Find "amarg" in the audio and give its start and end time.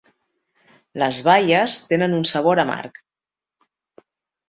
2.67-3.01